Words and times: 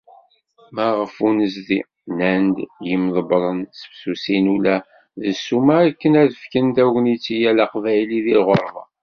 Ma 0.75 0.87
ɣef 0.99 1.15
unnezdi, 1.27 1.79
nnan-d 2.11 2.57
yimḍebbren 2.87 3.59
sefsusin 3.79 4.45
ula 4.55 4.77
d 5.21 5.23
ssuma 5.37 5.75
akken 5.89 6.13
ad 6.21 6.31
fken 6.43 6.67
tagnit 6.75 7.25
i 7.33 7.35
yal 7.41 7.59
Aqbayli 7.65 8.19
di 8.25 8.35
lɣerba. 8.39 8.83